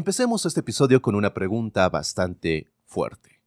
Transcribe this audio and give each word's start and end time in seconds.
Empecemos 0.00 0.46
este 0.46 0.60
episodio 0.60 1.02
con 1.02 1.14
una 1.14 1.34
pregunta 1.34 1.86
bastante 1.90 2.72
fuerte. 2.86 3.42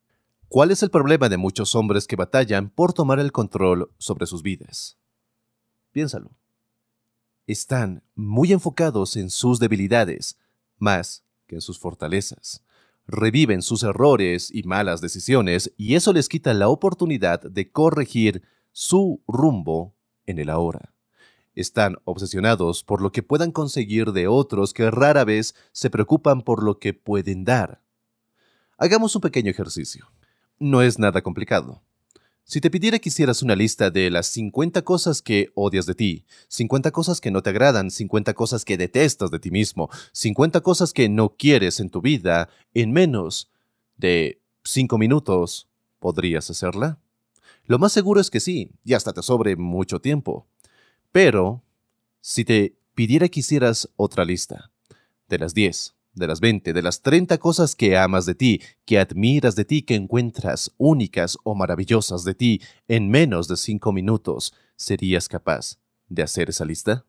¿Cuál 0.47 0.69
es 0.69 0.83
el 0.83 0.91
problema 0.91 1.27
de 1.27 1.37
muchos 1.37 1.73
hombres 1.73 2.05
que 2.05 2.15
batallan 2.15 2.69
por 2.69 2.93
tomar 2.93 3.19
el 3.19 3.31
control 3.31 3.89
sobre 3.97 4.27
sus 4.27 4.43
vidas? 4.43 4.99
Piénsalo. 5.91 6.29
Están 7.47 8.03
muy 8.13 8.53
enfocados 8.53 9.17
en 9.17 9.31
sus 9.31 9.57
debilidades, 9.57 10.37
más 10.77 11.23
que 11.47 11.55
en 11.55 11.61
sus 11.61 11.79
fortalezas. 11.79 12.63
Reviven 13.07 13.63
sus 13.63 13.81
errores 13.81 14.51
y 14.53 14.61
malas 14.61 15.01
decisiones 15.01 15.73
y 15.75 15.95
eso 15.95 16.13
les 16.13 16.29
quita 16.29 16.53
la 16.53 16.69
oportunidad 16.69 17.41
de 17.41 17.71
corregir 17.71 18.43
su 18.71 19.23
rumbo 19.27 19.95
en 20.27 20.37
el 20.37 20.51
ahora. 20.51 20.92
Están 21.55 21.97
obsesionados 22.05 22.83
por 22.83 23.01
lo 23.01 23.11
que 23.11 23.23
puedan 23.23 23.51
conseguir 23.51 24.11
de 24.11 24.27
otros 24.27 24.73
que 24.73 24.89
rara 24.89 25.23
vez 25.23 25.55
se 25.71 25.89
preocupan 25.89 26.41
por 26.41 26.63
lo 26.63 26.79
que 26.79 26.93
pueden 26.93 27.45
dar. 27.45 27.81
Hagamos 28.77 29.15
un 29.15 29.21
pequeño 29.21 29.51
ejercicio. 29.51 30.11
No 30.59 30.81
es 30.81 30.99
nada 30.99 31.21
complicado. 31.21 31.81
Si 32.45 32.59
te 32.59 32.69
pidiera 32.69 32.99
que 32.99 33.09
hicieras 33.09 33.41
una 33.41 33.55
lista 33.55 33.89
de 33.89 34.11
las 34.11 34.27
50 34.27 34.81
cosas 34.81 35.21
que 35.21 35.51
odias 35.55 35.85
de 35.85 35.95
ti, 35.95 36.25
50 36.49 36.91
cosas 36.91 37.21
que 37.21 37.31
no 37.31 37.41
te 37.41 37.51
agradan, 37.51 37.89
50 37.89 38.33
cosas 38.33 38.65
que 38.65 38.77
detestas 38.77 39.31
de 39.31 39.39
ti 39.39 39.49
mismo, 39.49 39.89
50 40.11 40.59
cosas 40.61 40.91
que 40.91 41.07
no 41.07 41.35
quieres 41.37 41.79
en 41.79 41.89
tu 41.89 42.01
vida, 42.01 42.49
en 42.73 42.91
menos 42.91 43.49
de 43.95 44.41
5 44.65 44.97
minutos, 44.97 45.69
¿podrías 45.99 46.49
hacerla? 46.49 46.99
Lo 47.65 47.79
más 47.79 47.93
seguro 47.93 48.19
es 48.19 48.29
que 48.29 48.41
sí, 48.41 48.71
y 48.83 48.93
hasta 48.93 49.13
te 49.13 49.23
sobre 49.23 49.55
mucho 49.55 50.01
tiempo. 50.01 50.45
Pero, 51.13 51.63
si 52.21 52.43
te 52.43 52.75
pidiera 52.95 53.29
que 53.29 53.41
hicieras 53.41 53.87
otra 53.97 54.25
lista, 54.25 54.71
de 55.29 55.37
las 55.37 55.53
10, 55.53 55.93
de 56.15 56.27
las 56.27 56.39
20, 56.39 56.73
de 56.73 56.81
las 56.81 57.03
30 57.03 57.37
cosas 57.37 57.75
que 57.75 57.95
amas 57.95 58.25
de 58.25 58.33
ti, 58.33 58.61
que 58.83 58.97
admiras 58.97 59.55
de 59.55 59.63
ti, 59.63 59.83
que 59.83 59.93
encuentras 59.93 60.71
únicas 60.77 61.37
o 61.43 61.53
maravillosas 61.53 62.23
de 62.23 62.33
ti 62.33 62.61
en 62.87 63.11
menos 63.11 63.47
de 63.47 63.57
5 63.57 63.93
minutos, 63.93 64.55
¿serías 64.75 65.29
capaz 65.29 65.77
de 66.09 66.23
hacer 66.23 66.49
esa 66.49 66.65
lista? 66.65 67.05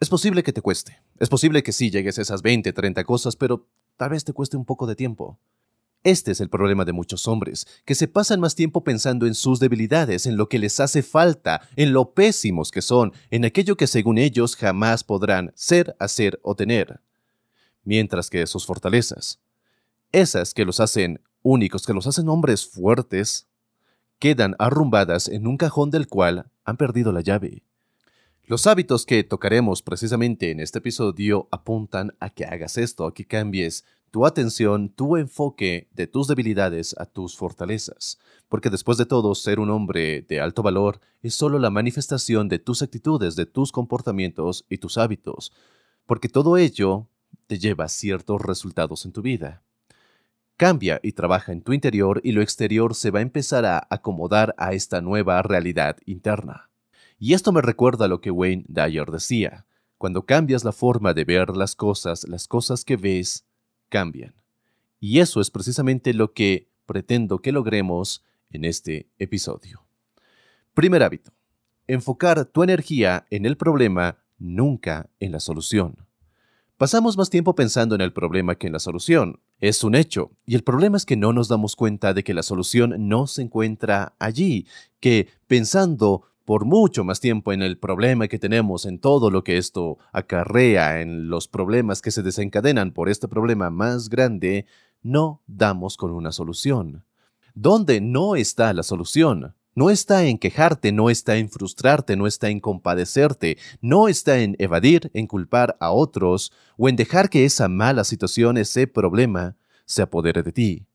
Es 0.00 0.10
posible 0.10 0.42
que 0.42 0.52
te 0.52 0.60
cueste, 0.60 1.00
es 1.18 1.30
posible 1.30 1.62
que 1.62 1.72
sí 1.72 1.90
llegues 1.90 2.18
a 2.18 2.22
esas 2.22 2.42
20, 2.42 2.74
30 2.74 3.04
cosas, 3.04 3.36
pero 3.36 3.66
tal 3.96 4.10
vez 4.10 4.22
te 4.22 4.34
cueste 4.34 4.58
un 4.58 4.66
poco 4.66 4.86
de 4.86 4.96
tiempo. 4.96 5.38
Este 6.08 6.32
es 6.32 6.40
el 6.40 6.48
problema 6.48 6.86
de 6.86 6.94
muchos 6.94 7.28
hombres, 7.28 7.66
que 7.84 7.94
se 7.94 8.08
pasan 8.08 8.40
más 8.40 8.54
tiempo 8.54 8.82
pensando 8.82 9.26
en 9.26 9.34
sus 9.34 9.60
debilidades, 9.60 10.24
en 10.24 10.38
lo 10.38 10.48
que 10.48 10.58
les 10.58 10.80
hace 10.80 11.02
falta, 11.02 11.60
en 11.76 11.92
lo 11.92 12.14
pésimos 12.14 12.70
que 12.70 12.80
son, 12.80 13.12
en 13.30 13.44
aquello 13.44 13.76
que 13.76 13.86
según 13.86 14.16
ellos 14.16 14.56
jamás 14.56 15.04
podrán 15.04 15.52
ser, 15.54 15.94
hacer 15.98 16.40
o 16.42 16.56
tener. 16.56 17.02
Mientras 17.84 18.30
que 18.30 18.46
sus 18.46 18.64
fortalezas, 18.64 19.38
esas 20.10 20.54
que 20.54 20.64
los 20.64 20.80
hacen 20.80 21.20
únicos, 21.42 21.84
que 21.84 21.92
los 21.92 22.06
hacen 22.06 22.30
hombres 22.30 22.66
fuertes, 22.66 23.46
quedan 24.18 24.56
arrumbadas 24.58 25.28
en 25.28 25.46
un 25.46 25.58
cajón 25.58 25.90
del 25.90 26.08
cual 26.08 26.50
han 26.64 26.78
perdido 26.78 27.12
la 27.12 27.20
llave. 27.20 27.64
Los 28.46 28.66
hábitos 28.66 29.04
que 29.04 29.24
tocaremos 29.24 29.82
precisamente 29.82 30.50
en 30.50 30.60
este 30.60 30.78
episodio 30.78 31.48
apuntan 31.50 32.16
a 32.18 32.30
que 32.30 32.46
hagas 32.46 32.78
esto, 32.78 33.06
a 33.06 33.12
que 33.12 33.26
cambies 33.26 33.84
tu 34.10 34.26
atención, 34.26 34.88
tu 34.88 35.16
enfoque 35.16 35.88
de 35.92 36.06
tus 36.06 36.28
debilidades 36.28 36.94
a 36.98 37.06
tus 37.06 37.36
fortalezas, 37.36 38.18
porque 38.48 38.70
después 38.70 38.98
de 38.98 39.06
todo, 39.06 39.34
ser 39.34 39.60
un 39.60 39.70
hombre 39.70 40.22
de 40.22 40.40
alto 40.40 40.62
valor 40.62 41.00
es 41.22 41.34
solo 41.34 41.58
la 41.58 41.70
manifestación 41.70 42.48
de 42.48 42.58
tus 42.58 42.82
actitudes, 42.82 43.36
de 43.36 43.46
tus 43.46 43.72
comportamientos 43.72 44.64
y 44.68 44.78
tus 44.78 44.98
hábitos, 44.98 45.52
porque 46.06 46.28
todo 46.28 46.56
ello 46.56 47.08
te 47.46 47.58
lleva 47.58 47.84
a 47.84 47.88
ciertos 47.88 48.40
resultados 48.42 49.04
en 49.04 49.12
tu 49.12 49.22
vida. 49.22 49.62
Cambia 50.56 50.98
y 51.02 51.12
trabaja 51.12 51.52
en 51.52 51.62
tu 51.62 51.72
interior 51.72 52.20
y 52.24 52.32
lo 52.32 52.42
exterior 52.42 52.94
se 52.94 53.10
va 53.10 53.20
a 53.20 53.22
empezar 53.22 53.64
a 53.64 53.86
acomodar 53.90 54.54
a 54.58 54.72
esta 54.72 55.00
nueva 55.00 55.40
realidad 55.42 55.96
interna. 56.04 56.70
Y 57.18 57.34
esto 57.34 57.52
me 57.52 57.62
recuerda 57.62 58.06
a 58.06 58.08
lo 58.08 58.20
que 58.20 58.30
Wayne 58.30 58.64
Dyer 58.68 59.10
decía. 59.10 59.66
Cuando 59.98 60.26
cambias 60.26 60.64
la 60.64 60.72
forma 60.72 61.14
de 61.14 61.24
ver 61.24 61.56
las 61.56 61.74
cosas, 61.74 62.26
las 62.28 62.46
cosas 62.46 62.84
que 62.84 62.96
ves 62.96 63.47
cambian. 63.88 64.34
Y 65.00 65.20
eso 65.20 65.40
es 65.40 65.50
precisamente 65.50 66.14
lo 66.14 66.32
que 66.32 66.68
pretendo 66.86 67.40
que 67.40 67.52
logremos 67.52 68.24
en 68.50 68.64
este 68.64 69.08
episodio. 69.18 69.84
Primer 70.74 71.02
hábito. 71.02 71.32
Enfocar 71.86 72.44
tu 72.46 72.62
energía 72.62 73.26
en 73.30 73.46
el 73.46 73.56
problema, 73.56 74.18
nunca 74.38 75.10
en 75.20 75.32
la 75.32 75.40
solución. 75.40 76.06
Pasamos 76.76 77.16
más 77.16 77.28
tiempo 77.28 77.56
pensando 77.56 77.94
en 77.96 78.00
el 78.00 78.12
problema 78.12 78.54
que 78.54 78.68
en 78.68 78.72
la 78.72 78.78
solución. 78.78 79.40
Es 79.58 79.82
un 79.82 79.96
hecho, 79.96 80.30
y 80.46 80.54
el 80.54 80.62
problema 80.62 80.96
es 80.96 81.04
que 81.04 81.16
no 81.16 81.32
nos 81.32 81.48
damos 81.48 81.74
cuenta 81.74 82.14
de 82.14 82.22
que 82.22 82.34
la 82.34 82.44
solución 82.44 83.08
no 83.08 83.26
se 83.26 83.42
encuentra 83.42 84.14
allí, 84.20 84.68
que 85.00 85.28
pensando 85.48 86.22
por 86.48 86.64
mucho 86.64 87.04
más 87.04 87.20
tiempo 87.20 87.52
en 87.52 87.60
el 87.60 87.76
problema 87.76 88.26
que 88.26 88.38
tenemos, 88.38 88.86
en 88.86 88.98
todo 89.00 89.30
lo 89.30 89.44
que 89.44 89.58
esto 89.58 89.98
acarrea, 90.12 91.02
en 91.02 91.28
los 91.28 91.46
problemas 91.46 92.00
que 92.00 92.10
se 92.10 92.22
desencadenan 92.22 92.92
por 92.92 93.10
este 93.10 93.28
problema 93.28 93.68
más 93.68 94.08
grande, 94.08 94.64
no 95.02 95.42
damos 95.46 95.98
con 95.98 96.10
una 96.10 96.32
solución. 96.32 97.04
¿Dónde 97.52 98.00
no 98.00 98.34
está 98.34 98.72
la 98.72 98.82
solución? 98.82 99.56
No 99.74 99.90
está 99.90 100.24
en 100.24 100.38
quejarte, 100.38 100.90
no 100.90 101.10
está 101.10 101.36
en 101.36 101.50
frustrarte, 101.50 102.16
no 102.16 102.26
está 102.26 102.48
en 102.48 102.60
compadecerte, 102.60 103.58
no 103.82 104.08
está 104.08 104.38
en 104.38 104.56
evadir, 104.58 105.10
en 105.12 105.26
culpar 105.26 105.76
a 105.80 105.90
otros 105.90 106.50
o 106.78 106.88
en 106.88 106.96
dejar 106.96 107.28
que 107.28 107.44
esa 107.44 107.68
mala 107.68 108.04
situación, 108.04 108.56
ese 108.56 108.86
problema, 108.86 109.56
se 109.84 110.00
apodere 110.00 110.42
de 110.42 110.52
ti. 110.52 110.86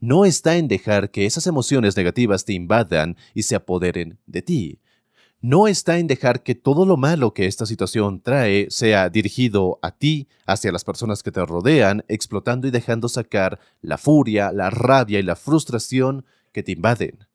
No 0.00 0.24
está 0.24 0.56
en 0.56 0.66
dejar 0.66 1.12
que 1.12 1.26
esas 1.26 1.46
emociones 1.46 1.96
negativas 1.96 2.44
te 2.44 2.54
invadan 2.54 3.16
y 3.34 3.44
se 3.44 3.54
apoderen 3.54 4.18
de 4.26 4.42
ti 4.42 4.80
no 5.40 5.68
está 5.68 5.98
en 5.98 6.06
dejar 6.06 6.42
que 6.42 6.54
todo 6.54 6.86
lo 6.86 6.96
malo 6.96 7.34
que 7.34 7.46
esta 7.46 7.66
situación 7.66 8.20
trae 8.20 8.66
sea 8.70 9.10
dirigido 9.10 9.78
a 9.82 9.92
ti, 9.92 10.28
hacia 10.46 10.72
las 10.72 10.84
personas 10.84 11.22
que 11.22 11.32
te 11.32 11.44
rodean, 11.44 12.04
explotando 12.08 12.66
y 12.66 12.70
dejando 12.70 13.08
sacar 13.08 13.60
la 13.82 13.98
furia, 13.98 14.50
la 14.52 14.70
rabia 14.70 15.18
y 15.18 15.22
la 15.22 15.36
frustración 15.36 16.24
que 16.52 16.62
te 16.62 16.72
invaden. 16.72 17.26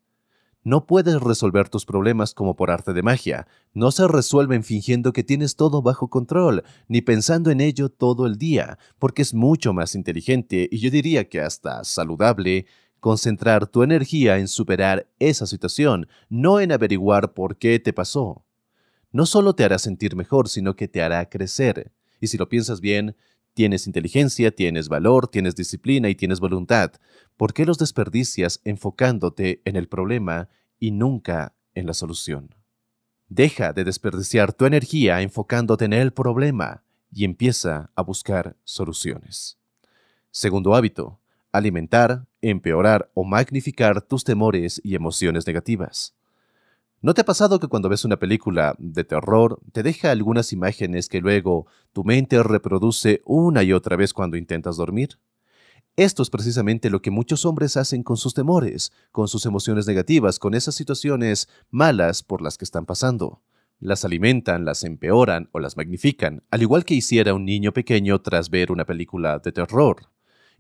No 0.64 0.86
puedes 0.86 1.20
resolver 1.20 1.70
tus 1.70 1.86
problemas 1.86 2.36
como 2.36 2.56
por 2.56 2.70
arte 2.70 2.94
de 2.94 3.02
magia. 3.02 3.48
No 3.74 3.92
se 3.92 4.08
resuelven 4.08 4.64
fingiendo 4.64 5.12
que 5.12 5.24
tienes 5.24 5.56
todo 5.56 5.82
bajo 5.82 6.10
control, 6.10 6.64
ni 6.88 7.02
pensando 7.02 7.50
en 7.50 7.62
ello 7.62 7.90
todo 7.90 8.28
el 8.28 8.38
día, 8.38 8.78
porque 9.00 9.24
es 9.24 9.34
mucho 9.34 9.74
más 9.74 9.96
inteligente 9.96 10.70
y 10.72 10.78
yo 10.78 10.92
diría 10.92 11.30
que 11.30 11.42
hasta 11.42 11.84
saludable 11.84 12.68
concentrar 13.02 13.68
tu 13.68 13.84
energía 13.84 14.38
en 14.38 14.48
superar 14.48 15.09
esa 15.20 15.46
situación, 15.46 16.08
no 16.30 16.62
en 16.62 16.72
averiguar 16.72 17.34
por 17.34 17.58
qué 17.58 17.80
te 17.80 17.92
pasó. 17.92 18.46
No 19.12 19.26
solo 19.26 19.53
te 19.53 19.66
hará 19.66 19.80
sentir 19.80 20.16
mejor, 20.16 20.48
sino 20.48 20.76
que 20.76 20.88
te 20.88 21.02
hará 21.02 21.28
crecer. 21.28 21.92
Y 22.22 22.28
si 22.28 22.38
lo 22.38 22.48
piensas 22.48 22.80
bien, 22.80 23.18
tienes 23.53 23.88
inteligencia, 23.88 24.52
tienes 24.52 24.88
valor, 24.88 25.28
tienes 25.28 25.56
disciplina 25.56 26.09
y 26.09 26.16
tienes 26.16 26.40
voluntad. 26.40 26.94
¿Por 27.36 27.53
qué 27.53 27.66
los 27.66 27.80
desperdicias 27.80 28.62
enfocándote 28.64 29.62
en 29.66 29.76
el 29.76 29.90
problema 29.90 30.47
y 30.80 30.92
nunca 30.92 31.56
en 31.74 31.88
la 31.88 31.96
solución? 31.96 32.56
Deja 33.28 33.74
de 33.74 33.84
desperdiciar 33.84 34.54
tu 34.54 34.66
energía 34.66 35.22
enfocándote 35.22 35.86
en 35.86 35.94
el 35.94 36.14
problema 36.14 36.84
y 37.12 37.26
empieza 37.26 37.90
a 37.96 38.04
buscar 38.04 38.58
soluciones. 38.64 39.58
Segundo 40.30 40.76
hábito, 40.76 41.20
alimentar, 41.52 42.28
empeorar 42.41 43.09
o 43.14 43.23
magnificar 43.23 44.02
tus 44.02 44.23
temores 44.23 44.82
y 44.84 44.96
emociones 44.96 45.46
negativas. 45.47 46.16
¿No 47.03 47.16
te 47.16 47.22
ha 47.22 47.26
pasado 47.26 47.59
que 47.59 47.67
cuando 47.67 47.90
ves 47.90 48.05
una 48.05 48.20
película 48.20 48.76
de 48.78 49.03
terror 49.03 49.59
te 49.72 49.82
deja 49.82 50.11
algunas 50.11 50.53
imágenes 50.53 51.09
que 51.09 51.20
luego 51.20 51.66
tu 51.93 52.03
mente 52.03 52.43
reproduce 52.43 53.22
una 53.26 53.64
y 53.64 53.73
otra 53.73 53.96
vez 53.96 54.14
cuando 54.14 54.38
intentas 54.38 54.78
dormir? 54.78 55.17
Esto 55.96 56.22
es 56.22 56.29
precisamente 56.29 56.90
lo 56.90 57.02
que 57.02 57.11
muchos 57.11 57.43
hombres 57.43 57.76
hacen 57.76 58.03
con 58.03 58.17
sus 58.17 58.34
temores, 58.34 58.94
con 59.11 59.28
sus 59.28 59.46
emociones 59.46 59.87
negativas, 59.87 60.37
con 60.37 60.53
esas 60.53 60.76
situaciones 60.76 61.49
malas 61.70 62.22
por 62.22 62.41
las 62.41 62.58
que 62.58 62.66
están 62.66 62.85
pasando. 62.85 63.41
Las 63.79 64.05
alimentan, 64.05 64.64
las 64.64 64.84
empeoran 64.84 65.49
o 65.53 65.59
las 65.59 65.76
magnifican, 65.76 66.44
al 66.52 66.61
igual 66.61 66.85
que 66.85 66.94
hiciera 66.94 67.34
un 67.34 67.46
niño 67.46 67.73
pequeño 67.73 68.22
tras 68.22 68.52
ver 68.52 68.72
una 68.72 68.85
película 68.85 69.40
de 69.40 69.52
terror. 69.52 70.10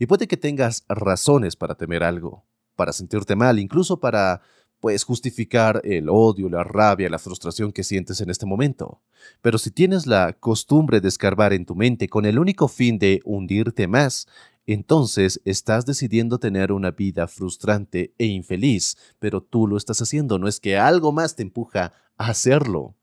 Y 0.01 0.07
puede 0.07 0.27
que 0.27 0.35
tengas 0.35 0.83
razones 0.89 1.55
para 1.55 1.75
temer 1.75 2.01
algo, 2.01 2.43
para 2.75 2.91
sentirte 2.91 3.35
mal, 3.35 3.59
incluso 3.59 3.99
para 3.99 4.41
pues 4.79 5.03
justificar 5.03 5.79
el 5.83 6.09
odio, 6.09 6.49
la 6.49 6.63
rabia, 6.63 7.07
la 7.07 7.19
frustración 7.19 7.71
que 7.71 7.83
sientes 7.83 8.19
en 8.19 8.31
este 8.31 8.47
momento. 8.47 9.03
Pero 9.43 9.59
si 9.59 9.69
tienes 9.69 10.07
la 10.07 10.33
costumbre 10.33 11.01
de 11.01 11.07
escarbar 11.07 11.53
en 11.53 11.67
tu 11.67 11.75
mente 11.75 12.09
con 12.09 12.25
el 12.25 12.39
único 12.39 12.67
fin 12.67 12.97
de 12.97 13.21
hundirte 13.25 13.87
más, 13.87 14.27
entonces 14.65 15.39
estás 15.45 15.85
decidiendo 15.85 16.39
tener 16.39 16.71
una 16.71 16.89
vida 16.89 17.27
frustrante 17.27 18.15
e 18.17 18.25
infeliz, 18.25 18.97
pero 19.19 19.43
tú 19.43 19.67
lo 19.67 19.77
estás 19.77 20.01
haciendo, 20.01 20.39
no 20.39 20.47
es 20.47 20.59
que 20.59 20.79
algo 20.79 21.11
más 21.11 21.35
te 21.35 21.43
empuja 21.43 21.93
a 22.17 22.29
hacerlo. 22.29 22.95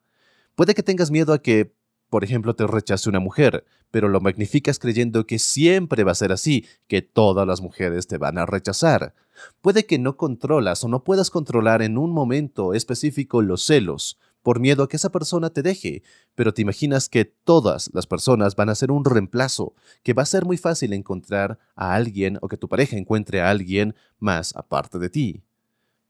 Puede 0.57 0.75
que 0.75 0.83
tengas 0.83 1.13
miedo 1.13 1.33
a 1.33 1.41
que, 1.41 1.78
por 2.11 2.25
ejemplo, 2.25 2.55
te 2.55 2.67
rechace 2.67 3.09
una 3.09 3.21
mujer, 3.21 3.65
pero 3.91 4.09
lo 4.09 4.21
magnificas 4.21 4.79
creyendo 4.79 5.27
que 5.27 5.39
siempre 5.39 6.05
va 6.05 6.13
a 6.13 6.17
ser 6.17 6.33
así, 6.33 6.67
que 6.87 7.03
todas 7.03 7.47
las 7.47 7.61
mujeres 7.61 8.07
te 8.07 8.19
van 8.19 8.39
a 8.39 8.47
rechazar. 8.47 9.15
Puede 9.61 9.87
que 9.87 9.99
no 9.99 10.17
controlas 10.17 10.83
o 10.85 10.89
no 10.89 11.05
puedas 11.05 11.31
controlar 11.31 11.83
en 11.83 11.99
un 11.99 12.13
momento 12.13 12.75
específico 12.75 13.43
los 13.43 13.65
celos, 13.65 14.19
por 14.43 14.61
miedo 14.61 14.83
a 14.83 14.89
que 14.89 14.97
esa 14.97 15.13
persona 15.13 15.51
te 15.51 15.63
deje, 15.63 16.03
pero 16.35 16.55
te 16.55 16.63
imaginas 16.63 17.09
que 17.09 17.27
todas 17.27 17.91
las 17.93 18.07
personas 18.07 18.57
van 18.57 18.71
a 18.71 18.75
ser 18.75 18.91
un 18.91 19.05
reemplazo, 19.05 19.75
que 20.03 20.15
va 20.15 20.23
a 20.23 20.27
ser 20.27 20.47
muy 20.47 20.57
fácil 20.57 20.93
encontrar 20.95 21.59
a 21.75 21.95
alguien 21.95 22.39
o 22.41 22.49
que 22.49 22.57
tu 22.57 22.69
pareja 22.69 22.97
encuentre 22.97 23.43
a 23.43 23.51
alguien 23.51 23.95
más 24.19 24.57
aparte 24.57 24.99
de 24.99 25.11
ti. 25.11 25.43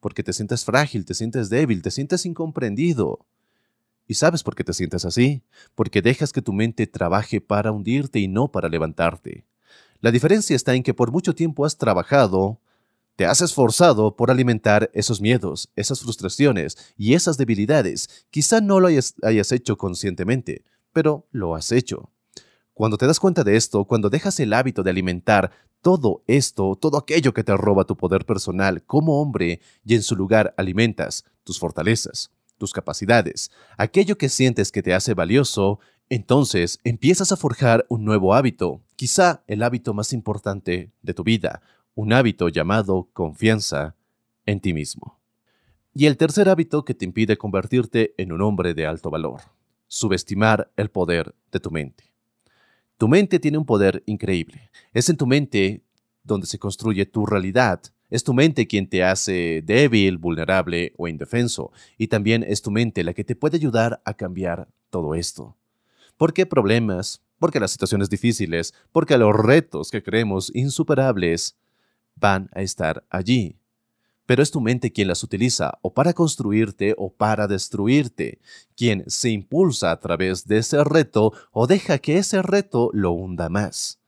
Porque 0.01 0.23
te 0.23 0.33
sientes 0.33 0.65
frágil, 0.65 1.05
te 1.05 1.15
sientes 1.15 1.51
débil, 1.51 1.83
te 1.83 1.91
sientes 1.91 2.25
incomprendido. 2.25 3.27
¿Y 4.09 4.15
sabes 4.15 4.43
por 4.43 4.55
qué 4.55 4.65
te 4.65 4.73
sientes 4.73 5.05
así? 5.05 5.43
Porque 5.75 6.01
dejas 6.01 6.33
que 6.33 6.41
tu 6.41 6.55
mente 6.55 6.87
trabaje 6.87 7.43
para 7.43 7.73
hundirte 7.73 8.19
y 8.19 8.27
no 8.27 8.51
para 8.51 8.71
levantarte. 8.71 9.45
La 10.01 10.11
diferencia 10.11 10.57
está 10.57 10.75
en 10.75 10.83
que 10.83 10.95
por 10.95 11.13
mucho 11.13 11.35
tiempo 11.35 11.67
has 11.67 11.77
trabajado, 11.77 12.59
te 13.17 13.27
has 13.27 13.43
esforzado 13.43 14.17
por 14.17 14.31
alimentar 14.31 14.91
esos 14.95 15.21
miedos, 15.21 15.71
esas 15.77 16.01
frustraciones 16.01 16.79
y 16.97 17.13
esas 17.13 17.37
debilidades. 17.37 18.09
Quizá 18.31 18.63
no 18.63 18.81
lo 18.81 18.87
hayas, 18.87 19.15
hayas, 19.23 19.53
hecho 19.53 19.77
conscientemente, 19.77 20.65
pero 20.95 21.27
lo 21.31 21.55
has 21.55 21.71
hecho. 21.71 22.11
Cuando 22.73 22.97
te 22.97 23.07
das 23.07 23.21
cuenta 23.21 23.45
de 23.45 23.57
esto, 23.57 23.85
cuando 23.85 24.09
dejas 24.09 24.41
el 24.41 24.55
hábito 24.55 24.83
de 24.83 24.91
alimentar 24.91 25.51
todo 25.83 26.23
esto, 26.27 26.79
todo 26.81 26.97
aquello 26.97 27.35
que 27.35 27.45
te 27.45 27.55
roba 27.55 27.85
tu 27.85 27.95
poder 27.95 28.25
personal 28.25 28.83
como 28.85 29.21
hombre 29.21 29.61
y 29.85 29.95
en 29.97 30.03
su 30.03 30.17
lugar 30.17 30.55
alimentas 30.57 31.25
tus 31.45 31.59
fortalezas, 31.59 32.31
tus 32.59 32.73
capacidades, 32.73 33.51
aquello 33.77 34.19
que 34.19 34.29
sientes 34.29 34.71
que 34.71 34.83
te 34.83 34.93
hace 34.93 35.15
valioso, 35.15 35.81
entonces 36.11 36.81
empiezas 36.85 37.33
a 37.33 37.37
forjar 37.37 37.87
un 37.89 38.05
nuevo 38.05 38.35
hábito, 38.35 38.83
quizá 38.97 39.43
el 39.47 39.63
hábito 39.63 39.95
más 39.95 40.13
importante 40.13 40.93
de 41.03 41.15
tu 41.15 41.25
vida, 41.25 41.63
un 41.95 42.13
hábito 42.13 42.49
llamado 42.49 43.09
confianza 43.13 43.97
en 44.47 44.61
ti 44.61 44.73
mismo. 44.73 45.19
Y 45.95 46.07
el 46.07 46.17
tercer 46.17 46.49
hábito 46.49 46.85
que 46.85 46.95
te 46.95 47.05
impide 47.05 47.37
convertirte 47.37 48.15
en 48.19 48.33
un 48.33 48.43
hombre 48.43 48.75
de 48.75 48.87
alto 48.87 49.11
valor, 49.11 49.41
subestimar 49.87 50.71
el 50.77 50.91
poder 50.91 51.35
de 51.51 51.61
tu 51.61 51.71
mente. 51.71 52.05
Tu 52.99 53.09
mente 53.09 53.39
tiene 53.39 53.59
un 53.59 53.67
poder 53.67 54.03
increíble. 54.07 54.71
Es 54.93 55.09
en 55.09 55.17
tu 55.17 55.27
mente 55.27 55.83
donde 56.23 56.47
se 56.47 56.59
construye 56.59 57.07
tu 57.07 57.27
realidad, 57.27 57.81
es 58.11 58.25
tu 58.25 58.35
mente 58.35 58.67
quien 58.67 58.89
te 58.89 59.05
hace 59.05 59.63
débil, 59.65 60.19
vulnerable 60.19 60.93
o 60.97 61.09
indefenso, 61.09 61.73
y 61.97 62.09
también 62.09 62.43
es 62.43 62.63
tu 62.63 62.71
mente 62.71 63.05
la 63.05 63.15
que 63.15 63.25
te 63.25 63.37
puede 63.37 63.57
ayudar 63.57 64.01
a 64.05 64.15
cambiar 64.15 64.69
todo 64.91 65.15
esto. 65.15 65.57
¿Por 66.17 66.33
qué 66.33 66.47
problemas? 66.47 67.21
Porque 67.39 67.61
las 67.61 67.71
situaciones 67.71 68.11
difíciles, 68.11 68.75
porque 68.93 69.19
los 69.19 69.35
retos 69.37 69.91
que 69.91 70.03
creemos 70.03 70.51
insuperables 70.55 71.57
van 72.17 72.51
a 72.53 72.63
estar 72.63 73.05
allí. 73.11 73.57
Pero 74.27 74.43
es 74.43 74.51
tu 74.51 74.61
mente 74.61 74.93
quien 74.93 75.09
las 75.09 75.23
utiliza 75.23 75.79
o 75.81 75.95
para 75.95 76.13
construirte 76.13 76.95
o 76.99 77.11
para 77.11 77.47
destruirte, 77.47 78.41
quien 78.77 79.05
se 79.07 79.31
impulsa 79.31 79.91
a 79.91 80.01
través 80.01 80.47
de 80.47 80.59
ese 80.59 80.83
reto 80.85 81.33
o 81.53 81.67
deja 81.67 81.99
que 81.99 82.19
ese 82.19 82.43
reto 82.43 82.91
lo 82.93 83.13
hunda 83.13 83.49
más. 83.49 84.01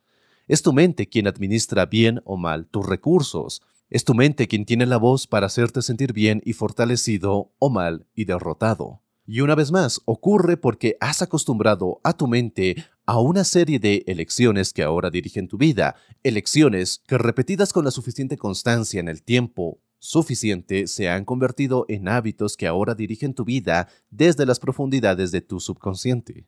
Es 0.48 0.62
tu 0.62 0.72
mente 0.72 1.08
quien 1.08 1.28
administra 1.28 1.86
bien 1.86 2.20
o 2.24 2.36
mal 2.36 2.66
tus 2.66 2.84
recursos, 2.84 3.62
es 3.90 4.04
tu 4.04 4.14
mente 4.14 4.48
quien 4.48 4.64
tiene 4.64 4.86
la 4.86 4.96
voz 4.96 5.26
para 5.26 5.46
hacerte 5.46 5.82
sentir 5.82 6.12
bien 6.12 6.40
y 6.44 6.52
fortalecido 6.52 7.52
o 7.58 7.70
mal 7.70 8.06
y 8.14 8.24
derrotado. 8.24 9.02
Y 9.26 9.42
una 9.42 9.54
vez 9.54 9.70
más, 9.70 10.00
ocurre 10.06 10.56
porque 10.56 10.96
has 11.00 11.22
acostumbrado 11.22 12.00
a 12.02 12.14
tu 12.16 12.26
mente 12.26 12.84
a 13.04 13.20
una 13.20 13.44
serie 13.44 13.78
de 13.78 14.04
elecciones 14.06 14.72
que 14.72 14.82
ahora 14.82 15.10
dirigen 15.10 15.48
tu 15.48 15.58
vida, 15.58 15.96
elecciones 16.22 17.02
que 17.06 17.18
repetidas 17.18 17.72
con 17.72 17.84
la 17.84 17.90
suficiente 17.90 18.36
constancia 18.36 19.00
en 19.00 19.08
el 19.08 19.22
tiempo 19.22 19.80
suficiente 20.00 20.86
se 20.86 21.08
han 21.08 21.24
convertido 21.24 21.84
en 21.88 22.08
hábitos 22.08 22.56
que 22.56 22.66
ahora 22.66 22.94
dirigen 22.94 23.34
tu 23.34 23.44
vida 23.44 23.88
desde 24.10 24.46
las 24.46 24.58
profundidades 24.58 25.30
de 25.30 25.42
tu 25.42 25.60
subconsciente. 25.60 26.46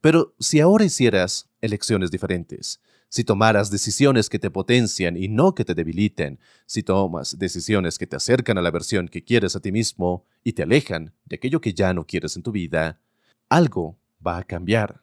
Pero 0.00 0.34
si 0.38 0.60
ahora 0.60 0.84
hicieras 0.84 1.48
elecciones 1.60 2.10
diferentes, 2.10 2.80
si 3.10 3.24
tomaras 3.24 3.70
decisiones 3.70 4.30
que 4.30 4.38
te 4.38 4.50
potencian 4.50 5.16
y 5.16 5.28
no 5.28 5.54
que 5.54 5.64
te 5.64 5.74
debiliten, 5.74 6.38
si 6.64 6.82
tomas 6.84 7.38
decisiones 7.38 7.98
que 7.98 8.06
te 8.06 8.16
acercan 8.16 8.56
a 8.56 8.62
la 8.62 8.70
versión 8.70 9.08
que 9.08 9.24
quieres 9.24 9.56
a 9.56 9.60
ti 9.60 9.72
mismo 9.72 10.24
y 10.44 10.52
te 10.52 10.62
alejan 10.62 11.12
de 11.26 11.36
aquello 11.36 11.60
que 11.60 11.74
ya 11.74 11.92
no 11.92 12.06
quieres 12.06 12.36
en 12.36 12.44
tu 12.44 12.52
vida, 12.52 13.00
algo 13.48 13.98
va 14.24 14.38
a 14.38 14.44
cambiar. 14.44 15.02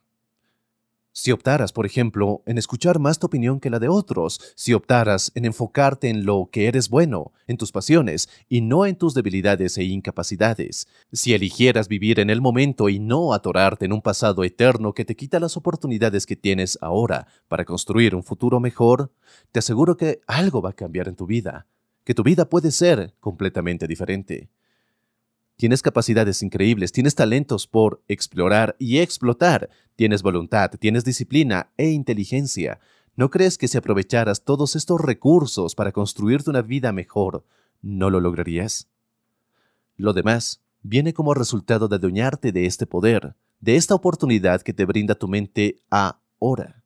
Si 1.20 1.32
optaras, 1.32 1.74
por 1.74 1.88
ejemplo, 1.88 2.44
en 2.46 2.60
escuchar 2.60 3.00
más 3.00 3.18
tu 3.18 3.26
opinión 3.26 3.60
que 3.60 3.72
la 3.72 3.80
de 3.80 3.88
otros, 3.88 4.40
si 4.54 4.76
optaras 4.76 5.32
en 5.34 5.46
enfocarte 5.46 6.10
en 6.10 6.28
lo 6.28 6.48
que 6.52 6.68
eres 6.68 6.90
bueno, 6.90 7.34
en 7.48 7.58
tus 7.58 7.72
pasiones, 7.72 8.30
y 8.48 8.62
no 8.62 8.86
en 8.86 8.96
tus 8.96 9.16
debilidades 9.16 9.80
e 9.80 9.84
incapacidades, 9.86 10.88
si 11.12 11.34
eligieras 11.34 11.88
vivir 11.88 12.20
en 12.20 12.30
el 12.30 12.40
momento 12.40 12.88
y 12.88 13.00
no 13.00 13.34
atorarte 13.34 13.86
en 13.86 13.94
un 13.94 14.04
pasado 14.04 14.44
eterno 14.44 14.94
que 14.94 15.06
te 15.06 15.16
quita 15.16 15.40
las 15.40 15.58
oportunidades 15.58 16.28
que 16.28 16.36
tienes 16.36 16.78
ahora 16.82 17.26
para 17.48 17.66
construir 17.66 18.14
un 18.14 18.22
futuro 18.22 18.60
mejor, 18.60 19.12
te 19.52 19.58
aseguro 19.58 19.98
que 19.98 20.22
algo 20.28 20.62
va 20.62 20.70
a 20.70 20.74
cambiar 20.74 21.08
en 21.08 21.16
tu 21.16 21.26
vida, 21.26 21.66
que 22.04 22.14
tu 22.14 22.22
vida 22.22 22.48
puede 22.48 22.70
ser 22.70 23.16
completamente 23.20 23.88
diferente. 23.88 24.52
Tienes 25.58 25.82
capacidades 25.82 26.44
increíbles, 26.44 26.92
tienes 26.92 27.16
talentos 27.16 27.66
por 27.66 28.04
explorar 28.08 28.76
y 28.78 29.00
explotar, 29.00 29.72
tienes 29.96 30.22
voluntad, 30.22 30.70
tienes 30.80 31.04
disciplina 31.04 31.72
e 31.78 31.90
inteligencia. 31.90 32.80
¿No 33.16 33.32
crees 33.32 33.58
que 33.58 33.68
si 33.68 33.76
aprovecharas 33.76 34.44
todos 34.44 34.76
estos 34.76 35.02
recursos 35.02 35.74
para 35.74 35.92
construirte 35.92 36.52
una 36.52 36.62
vida 36.62 36.92
mejor, 36.92 37.44
no 37.82 38.12
lo 38.12 38.20
lograrías? 38.20 38.88
Lo 39.96 40.14
demás 40.14 40.62
viene 40.84 41.14
como 41.14 41.34
resultado 41.34 41.88
de 41.88 41.96
adueñarte 41.96 42.52
de 42.52 42.68
este 42.68 42.86
poder, 42.86 43.36
de 43.60 43.78
esta 43.78 43.96
oportunidad 43.96 44.62
que 44.62 44.74
te 44.74 44.86
brinda 44.86 45.16
tu 45.16 45.28
mente 45.28 45.82
ahora. 45.90 46.84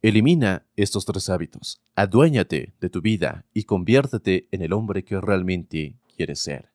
Elimina 0.00 0.64
estos 0.74 1.04
tres 1.04 1.28
hábitos, 1.28 1.82
aduéñate 1.94 2.72
de 2.80 2.88
tu 2.88 3.02
vida 3.02 3.44
y 3.52 3.64
conviértete 3.64 4.48
en 4.52 4.62
el 4.62 4.72
hombre 4.72 5.04
que 5.04 5.20
realmente 5.20 5.98
quieres 6.16 6.38
ser. 6.40 6.70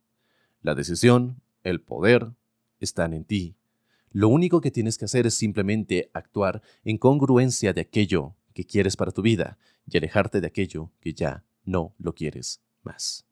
La 0.66 0.74
decisión, 0.74 1.44
el 1.64 1.80
poder, 1.80 2.32
están 2.80 3.14
en 3.14 3.24
ti. 3.24 3.56
Lo 4.10 4.30
único 4.30 4.62
que 4.62 4.72
tienes 4.72 4.98
que 4.98 5.06
hacer 5.06 5.28
es 5.28 5.36
simplemente 5.36 6.10
actuar 6.12 6.64
en 6.84 6.98
congruencia 6.98 7.72
de 7.72 7.82
aquello 7.82 8.34
que 8.56 8.66
quieres 8.66 8.98
para 8.98 9.12
tu 9.12 9.22
vida 9.22 9.60
y 9.88 9.96
alejarte 9.96 10.42
de 10.42 10.48
aquello 10.48 10.90
que 11.02 11.14
ya 11.14 11.44
no 11.66 11.94
lo 12.00 12.16
quieres 12.16 12.62
más. 12.82 13.25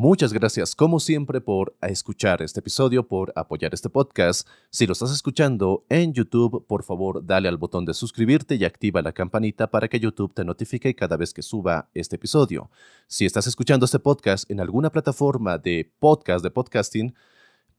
Muchas 0.00 0.32
gracias, 0.32 0.76
como 0.76 1.00
siempre, 1.00 1.40
por 1.40 1.76
escuchar 1.82 2.40
este 2.40 2.60
episodio, 2.60 3.08
por 3.08 3.32
apoyar 3.34 3.74
este 3.74 3.90
podcast. 3.90 4.46
Si 4.70 4.86
lo 4.86 4.92
estás 4.92 5.10
escuchando 5.10 5.84
en 5.88 6.12
YouTube, 6.12 6.64
por 6.68 6.84
favor, 6.84 7.26
dale 7.26 7.48
al 7.48 7.56
botón 7.56 7.84
de 7.84 7.94
suscribirte 7.94 8.54
y 8.54 8.64
activa 8.64 9.02
la 9.02 9.10
campanita 9.10 9.72
para 9.72 9.88
que 9.88 9.98
YouTube 9.98 10.32
te 10.32 10.44
notifique 10.44 10.94
cada 10.94 11.16
vez 11.16 11.34
que 11.34 11.42
suba 11.42 11.88
este 11.94 12.14
episodio. 12.14 12.70
Si 13.08 13.26
estás 13.26 13.48
escuchando 13.48 13.86
este 13.86 13.98
podcast 13.98 14.48
en 14.48 14.60
alguna 14.60 14.92
plataforma 14.92 15.58
de 15.58 15.90
podcast, 15.98 16.44
de 16.44 16.52
podcasting, 16.52 17.12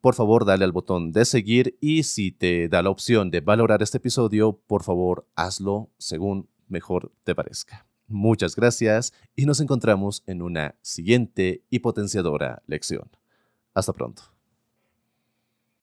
por 0.02 0.14
favor, 0.14 0.44
dale 0.44 0.66
al 0.66 0.74
botón 0.74 1.14
de 1.14 1.24
seguir 1.24 1.78
y 1.80 2.04
si 2.04 2.34
te 2.34 2.68
da 2.68 2.82
la 2.82 2.90
opción 2.90 3.32
de 3.32 3.40
valorar 3.40 3.82
este 3.82 3.96
episodio, 3.96 4.60
por 4.68 4.84
favor, 4.84 5.26
hazlo 5.38 5.90
según 5.98 6.50
mejor 6.68 7.14
te 7.24 7.34
parezca. 7.34 7.89
Muchas 8.10 8.56
gracias 8.56 9.14
y 9.36 9.46
nos 9.46 9.62
encontramos 9.62 10.24
en 10.26 10.42
una 10.42 10.76
siguiente 10.82 11.64
y 11.70 11.80
potenciadora 11.80 12.64
lección. 12.66 13.10
Hasta 13.76 13.94
pronto. 13.94 14.39